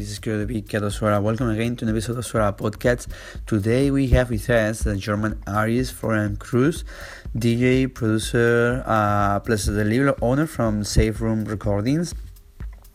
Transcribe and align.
this 0.00 0.12
is 0.12 0.18
Kyoto 0.18 0.46
Kato 0.46 0.88
Suara. 0.88 1.20
Welcome 1.20 1.50
again 1.50 1.76
to 1.76 1.84
an 1.84 1.90
episode 1.90 2.16
of 2.16 2.24
Suara 2.24 2.56
PodCats. 2.56 3.06
Today 3.44 3.90
we 3.90 4.06
have 4.08 4.30
with 4.30 4.48
us 4.48 4.80
the 4.80 4.96
German 4.96 5.42
artist 5.46 5.92
Florian 5.92 6.38
Kruse, 6.38 6.84
DJ, 7.36 7.92
producer, 7.92 8.82
uh, 8.86 9.40
plus 9.40 9.66
the 9.66 9.84
label 9.84 10.14
owner 10.22 10.46
from 10.46 10.84
Safe 10.84 11.20
Room 11.20 11.44
Recordings. 11.44 12.14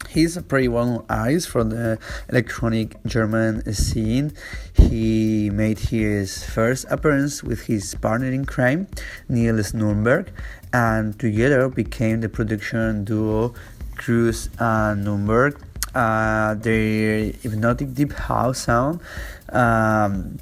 He's 0.09 0.35
a 0.35 0.41
pretty 0.41 0.67
well 0.67 0.85
known 0.87 1.05
artist 1.07 1.47
from 1.47 1.69
the 1.69 1.99
electronic 2.29 2.95
German 3.05 3.71
scene. 3.71 4.33
He 4.73 5.51
made 5.51 5.77
his 5.77 6.43
first 6.43 6.87
appearance 6.89 7.43
with 7.43 7.67
his 7.67 7.93
partner 7.93 8.31
in 8.31 8.45
crime, 8.45 8.87
Niels 9.29 9.73
Nürnberg, 9.73 10.29
and 10.73 11.19
together 11.19 11.69
became 11.69 12.21
the 12.21 12.29
production 12.29 13.05
duo 13.05 13.53
Kruse 13.95 14.49
and 14.59 15.05
Nürnberg 15.05 15.61
uh, 15.95 16.54
the 16.55 17.34
hypnotic 17.41 17.93
deep 17.93 18.12
house 18.13 18.60
sound 18.60 18.99
um, 19.49 20.37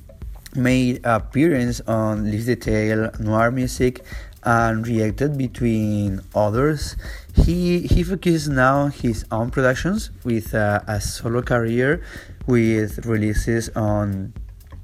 made 0.55 0.99
appearance 1.05 1.79
on 1.87 2.29
Live 2.29 2.45
Detail, 2.45 3.11
Noir 3.19 3.51
Music, 3.51 4.03
and 4.43 4.85
Reacted 4.87 5.37
between 5.37 6.21
others. 6.35 6.95
He 7.35 7.87
he 7.87 8.03
focuses 8.03 8.49
now 8.49 8.87
his 8.87 9.25
own 9.31 9.51
productions 9.51 10.11
with 10.23 10.53
uh, 10.53 10.81
a 10.87 10.99
solo 10.99 11.41
career 11.41 12.03
with 12.45 13.05
releases 13.05 13.69
on 13.69 14.33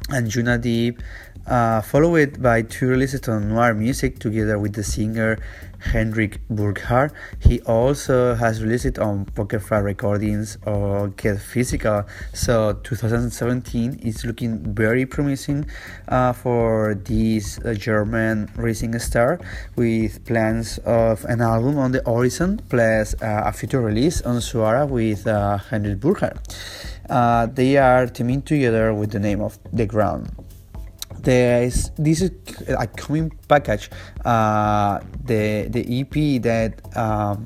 Anjuna 0.10 0.62
Deep, 0.62 1.02
uh, 1.46 1.82
followed 1.82 2.42
by 2.42 2.62
two 2.62 2.88
releases 2.88 3.28
on 3.28 3.50
Noir 3.50 3.74
Music 3.74 4.20
together 4.20 4.58
with 4.58 4.74
the 4.74 4.84
singer 4.84 5.38
Hendrik 5.80 6.40
Burkhard. 6.50 7.12
He 7.40 7.62
also 7.62 8.36
has 8.36 8.62
released 8.64 9.00
on 9.00 9.26
Poker 9.26 9.60
Flat 9.60 9.84
Recordings 9.84 10.58
or 10.66 11.10
Get 11.10 11.40
Physical. 11.40 12.06
So 12.34 12.74
2017 12.84 14.00
is 14.04 14.26
looking 14.26 14.74
very 14.74 15.06
promising 15.06 15.66
uh, 16.08 16.34
for 16.34 16.96
this 16.96 17.60
uh, 17.60 17.74
German 17.74 18.50
racing 18.56 18.98
star 19.00 19.40
with 19.76 20.26
plans 20.26 20.78
of 20.80 21.26
an 21.26 21.42
album 21.42 21.78
on 21.78 21.92
the 21.92 22.02
horizon 22.06 22.62
plus 22.70 23.14
uh, 23.22 23.44
a 23.46 23.54
future 23.54 23.82
release 23.82 24.22
on 24.22 24.38
Suara 24.38 24.88
with 24.88 25.28
uh, 25.28 25.58
Hendrik 25.58 26.00
Burkhard. 26.00 26.40
Uh, 27.10 27.48
they 27.48 27.78
are 27.78 28.06
teaming 28.06 28.42
together 28.42 28.94
with 28.94 29.12
the 29.12 29.20
name 29.20 29.42
of 29.42 29.58
The 29.74 29.86
Ground 29.86 30.49
there 31.24 31.64
is 31.64 31.92
this 31.98 32.22
is 32.22 32.32
a 32.68 32.88
coming 32.88 33.32
package 33.48 33.90
uh, 34.26 35.00
the 35.26 35.68
the 35.70 36.02
ep 36.02 36.42
that 36.44 36.98
um, 36.98 37.46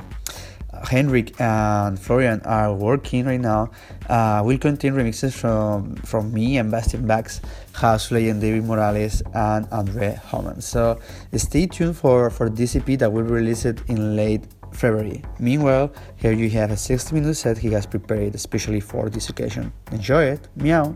hendrik 0.90 1.40
and 1.40 2.00
florian 2.00 2.42
are 2.42 2.74
working 2.74 3.26
right 3.26 3.40
now 3.40 3.70
uh, 4.10 4.42
will 4.44 4.58
contain 4.58 4.94
remixes 4.94 5.34
from 5.34 5.96
from 5.98 6.34
me 6.34 6.58
and 6.58 6.72
bastian 6.72 7.08
bax 7.08 7.42
house 7.74 8.12
and 8.12 8.42
david 8.42 8.64
morales 8.64 9.22
and 9.34 9.68
andre 9.72 10.20
hommen 10.26 10.62
so 10.62 11.00
stay 11.36 11.66
tuned 11.66 11.96
for 11.96 12.30
for 12.30 12.50
this 12.50 12.76
ep 12.76 12.86
that 13.00 13.12
will 13.12 13.24
be 13.24 13.32
released 13.32 13.66
in 13.88 14.16
late 14.16 14.44
February. 14.74 15.24
Meanwhile, 15.40 15.94
here 16.16 16.32
you 16.32 16.50
have 16.50 16.72
a 16.72 16.78
60 16.78 17.14
minute 17.14 17.36
set 17.36 17.60
he 17.60 17.70
has 17.72 17.86
prepared 17.86 18.34
especially 18.36 18.80
for 18.80 19.10
this 19.10 19.30
occasion. 19.30 19.72
Enjoy 19.92 20.24
it. 20.24 20.48
Meow. 20.56 20.94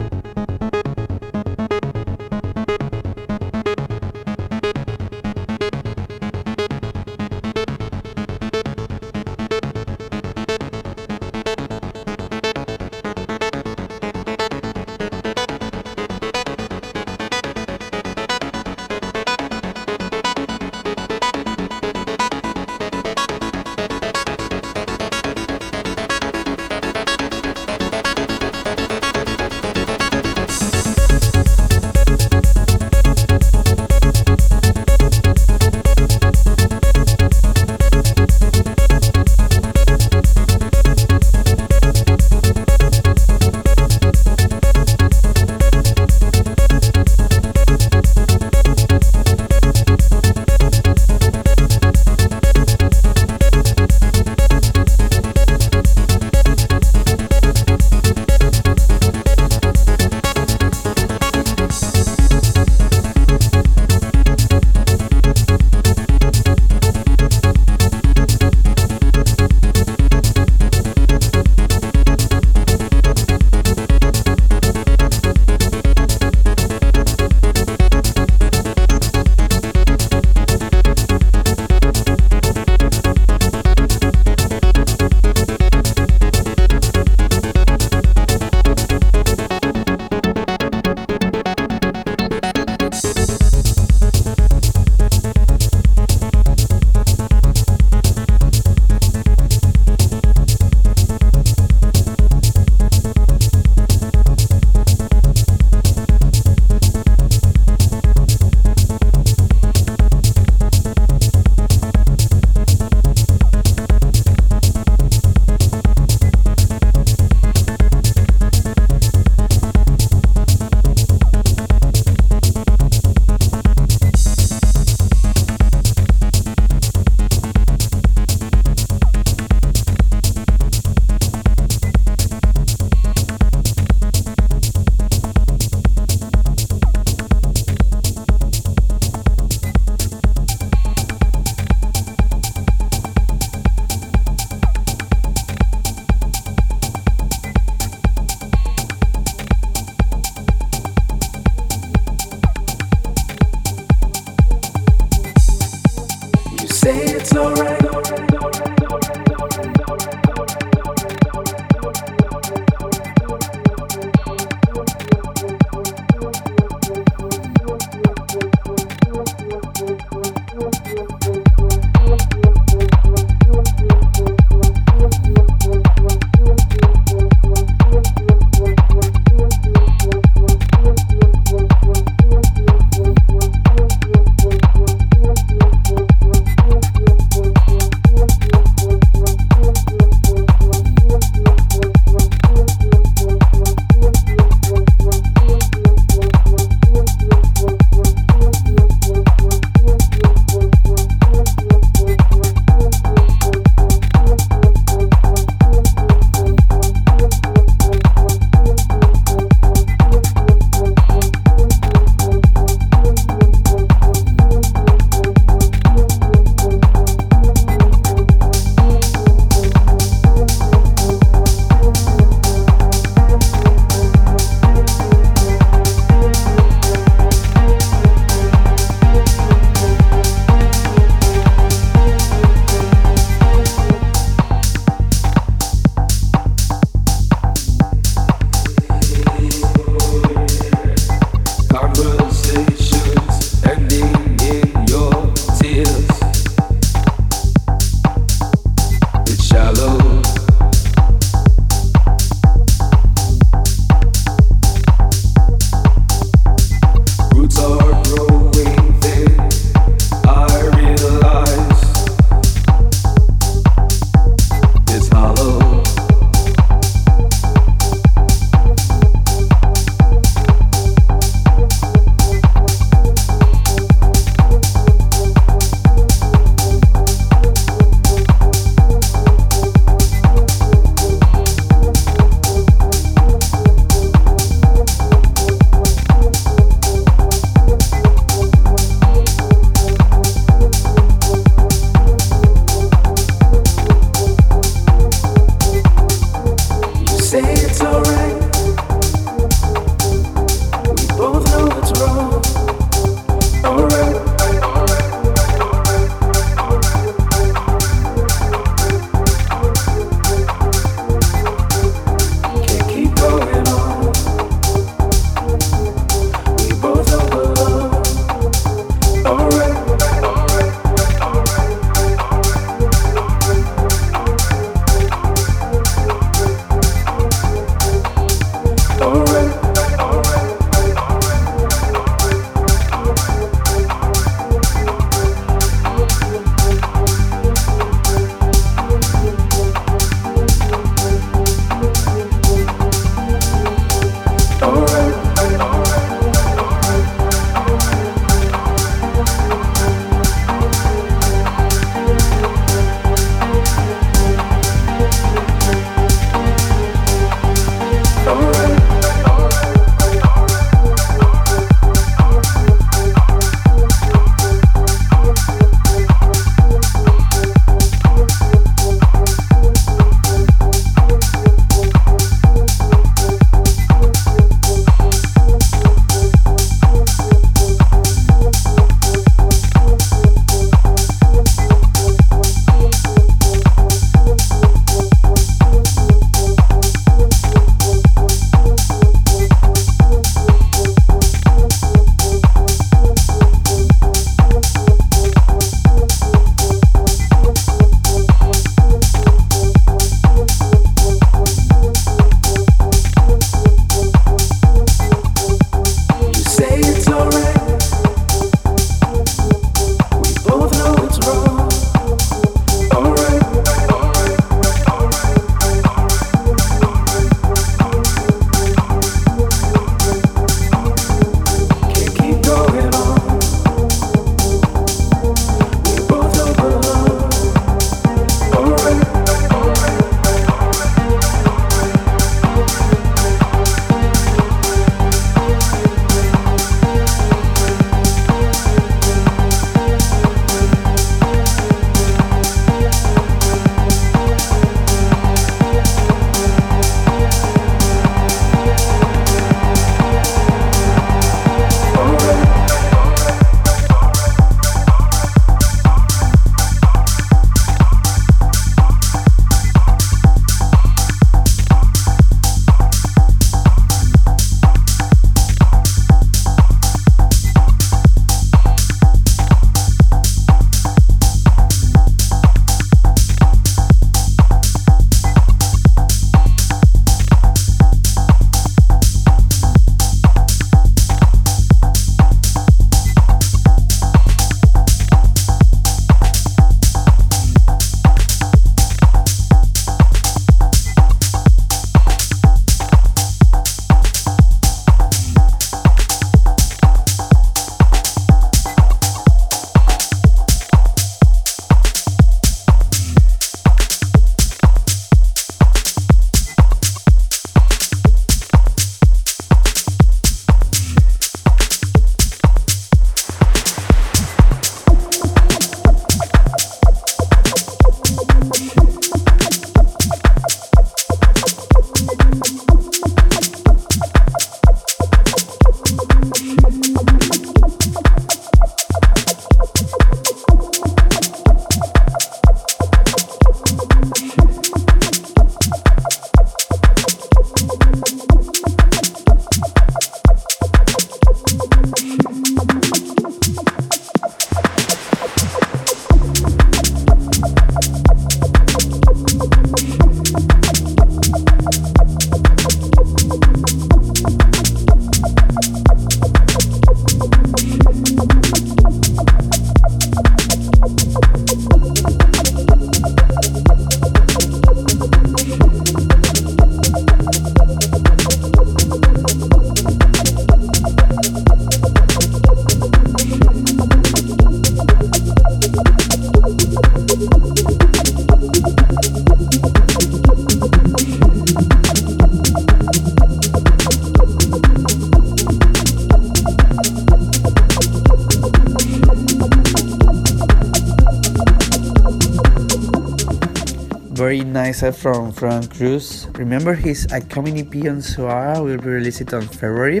Nice 594.66 594.82
from 594.98 595.30
Frank 595.30 595.70
Kruse. 595.70 596.26
Remember 596.36 596.74
his 596.74 597.06
upcoming 597.12 597.60
EP 597.60 597.86
on 597.86 598.02
Suara 598.02 598.58
will 598.58 598.78
be 598.78 598.88
released 598.98 599.32
on 599.32 599.42
February 599.42 600.00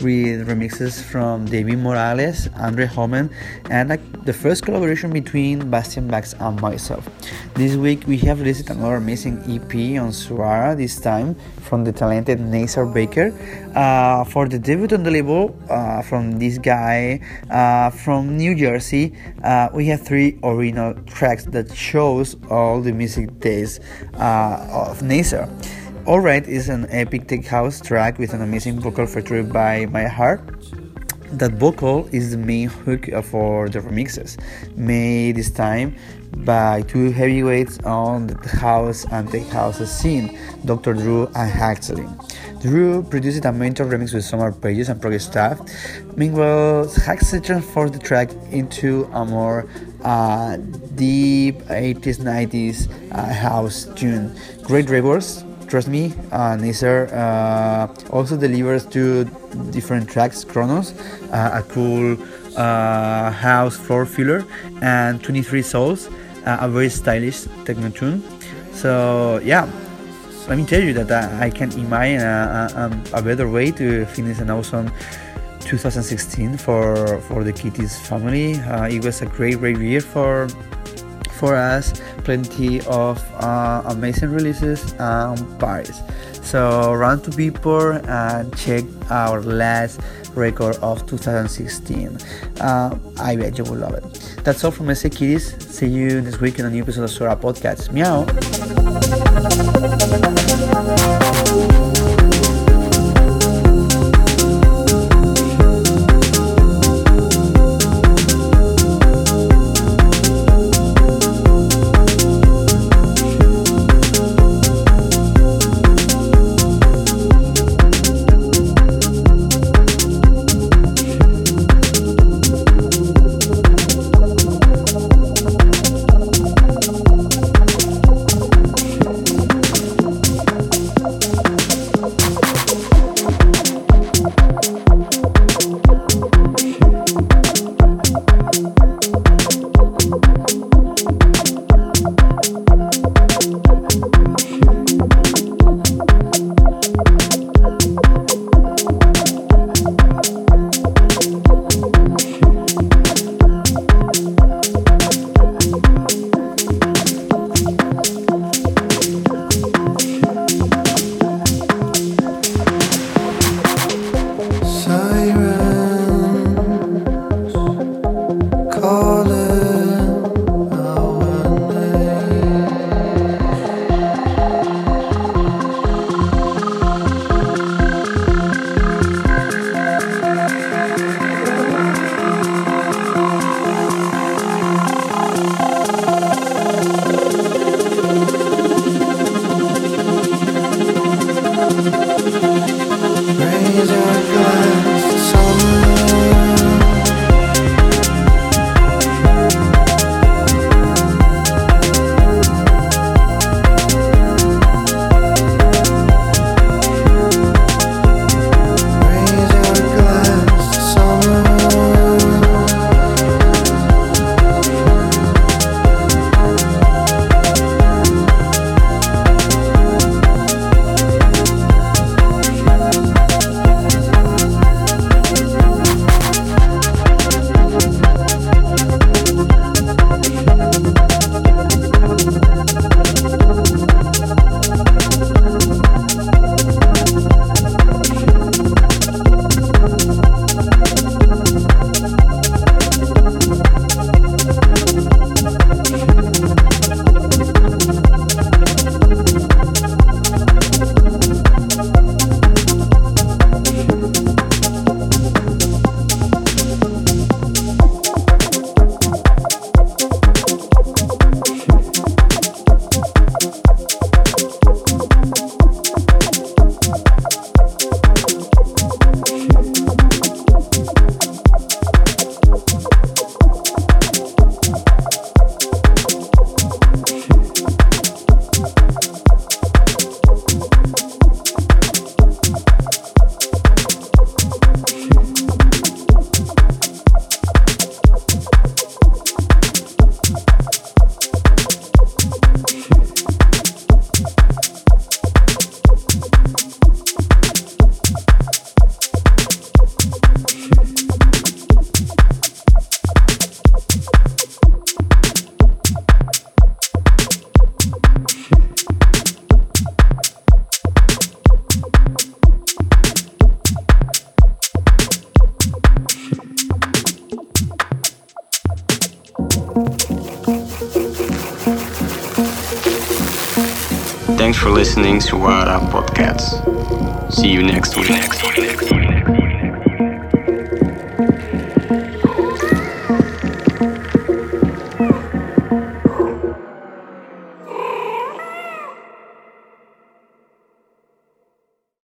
with 0.00 0.48
remixes 0.48 1.02
from 1.02 1.44
David 1.44 1.80
Morales, 1.80 2.48
Andre 2.56 2.86
Hommen, 2.86 3.28
and 3.68 3.90
the 4.24 4.32
first 4.32 4.64
collaboration 4.64 5.12
between 5.12 5.70
Bastian 5.70 6.08
Bax 6.08 6.32
and 6.40 6.58
myself. 6.62 7.06
This 7.56 7.76
week 7.76 8.06
we 8.06 8.16
have 8.24 8.40
released 8.40 8.70
another 8.70 8.96
amazing 8.96 9.36
EP 9.40 10.00
on 10.00 10.16
Suara, 10.16 10.74
this 10.74 10.98
time 10.98 11.36
from 11.60 11.84
the 11.84 11.92
talented 11.92 12.40
Nasser 12.40 12.86
Baker. 12.86 13.36
Uh, 13.76 14.24
for 14.24 14.48
the 14.48 14.58
debut 14.58 14.88
on 14.96 15.02
the 15.02 15.10
label 15.10 15.54
uh, 15.68 16.00
from 16.00 16.38
this 16.38 16.56
guy 16.56 17.20
uh, 17.50 17.90
from 17.90 18.34
New 18.38 18.54
Jersey, 18.54 19.12
uh, 19.44 19.68
we 19.74 19.84
have 19.84 20.00
three 20.00 20.38
original 20.42 20.94
tracks 21.04 21.44
that 21.44 21.70
shows 21.76 22.36
all 22.48 22.80
the 22.80 22.90
music 22.90 23.38
taste 23.40 23.82
uh, 24.14 24.66
of 24.72 25.02
Nasser. 25.02 25.46
Alright 26.06 26.48
is 26.48 26.70
an 26.70 26.86
epic 26.88 27.28
tech 27.28 27.44
house 27.44 27.78
track 27.78 28.18
with 28.18 28.32
an 28.32 28.40
amazing 28.40 28.80
vocal 28.80 29.04
featured 29.04 29.52
by 29.52 29.84
My 29.84 30.04
Heart 30.04 30.40
that 31.32 31.52
vocal 31.52 32.08
is 32.12 32.30
the 32.30 32.38
main 32.38 32.68
hook 32.68 33.10
for 33.24 33.68
the 33.68 33.80
remixes, 33.80 34.38
made 34.76 35.36
this 35.36 35.50
time 35.50 35.96
by 36.38 36.82
two 36.82 37.10
heavyweights 37.10 37.78
on 37.80 38.28
the 38.28 38.48
house 38.48 39.04
and 39.10 39.30
tech 39.30 39.46
house 39.48 39.78
scene, 39.90 40.38
Dr. 40.64 40.94
Dru 40.94 41.26
and 41.34 41.50
Dru 42.60 43.02
produced 43.02 43.44
a 43.44 43.52
mentor 43.52 43.84
remix 43.84 44.14
with 44.14 44.24
some 44.24 44.40
arpeggios 44.40 44.88
and 44.88 45.00
progress 45.00 45.24
stuff. 45.24 45.60
Meanwhile, 46.16 46.88
Huxley 47.04 47.40
transformed 47.40 47.94
the 47.94 47.98
track 47.98 48.30
into 48.50 49.04
a 49.12 49.24
more 49.24 49.68
uh, 50.02 50.56
deep 50.94 51.58
80s 51.68 52.18
90s 52.18 52.88
uh, 53.12 53.32
house 53.32 53.86
tune. 53.94 54.34
Great 54.62 54.88
reverse, 54.88 55.44
trust 55.68 55.88
me, 55.88 56.14
uh, 56.32 56.56
Nasser 56.56 57.08
uh, 57.12 57.92
also 58.10 58.36
delivers 58.36 58.86
two 58.86 59.24
different 59.70 60.08
tracks 60.08 60.44
Chronos, 60.44 60.92
uh, 61.32 61.60
a 61.60 61.62
cool 61.62 62.16
uh, 62.56 63.30
house 63.30 63.76
floor 63.76 64.06
filler, 64.06 64.44
and 64.80 65.22
23 65.22 65.62
Souls, 65.62 66.08
uh, 66.46 66.58
a 66.60 66.68
very 66.68 66.88
stylish 66.88 67.44
techno 67.64 67.90
tune. 67.90 68.22
So, 68.72 69.40
yeah, 69.42 69.68
let 70.48 70.58
me 70.58 70.64
tell 70.64 70.82
you 70.82 70.92
that 70.94 71.10
I, 71.10 71.46
I 71.46 71.50
can't 71.50 71.74
imagine 71.76 72.20
a, 72.20 72.90
a, 73.12 73.18
a, 73.18 73.22
better 73.22 73.48
way 73.48 73.70
to 73.72 74.06
finish 74.06 74.38
an 74.38 74.50
awesome 74.50 74.90
2016 75.60 76.56
for, 76.58 77.20
for 77.22 77.42
the 77.42 77.52
Kitties 77.52 77.98
family. 77.98 78.54
Uh, 78.54 78.86
it 78.88 79.04
was 79.04 79.22
a 79.22 79.26
great, 79.26 79.58
great 79.58 79.78
year 79.78 80.00
for 80.00 80.48
for 81.38 81.54
us. 81.54 82.00
Plenty 82.24 82.80
of 82.86 83.22
uh, 83.42 83.82
amazing 83.86 84.30
releases 84.30 84.94
and 84.98 85.58
parties 85.58 86.00
so 86.46 86.94
run 86.94 87.20
to 87.20 87.30
people 87.32 87.90
and 87.90 88.56
check 88.56 88.84
our 89.10 89.42
last 89.42 90.00
record 90.34 90.76
of 90.76 91.04
2016 91.06 92.16
uh, 92.60 92.96
i 93.18 93.34
bet 93.34 93.58
you 93.58 93.64
will 93.64 93.76
love 93.76 93.94
it. 93.94 94.04
That's 94.44 94.62
all 94.62 94.70
from 94.70 94.94
SA 94.94 95.08
Kitties. 95.08 95.56
See 95.74 95.88
you 95.88 96.20
next 96.20 96.40
week 96.40 96.60
in 96.60 96.66
a 96.66 96.70
new 96.70 96.82
episode 96.82 97.02
of 97.02 97.10
Suara 97.10 97.36
PodCats. 97.36 97.90
Meow 97.90 98.26
Bye. 100.76 101.25